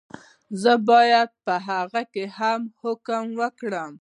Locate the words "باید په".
0.89-1.53